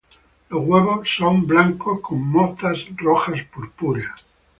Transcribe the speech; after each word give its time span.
Los 0.49 0.65
huevos 0.67 1.07
son 1.15 1.45
blancos 1.45 1.99
con 2.01 2.23
motas 2.27 2.87
rojas 2.95 3.43
purpúreas. 3.53 4.25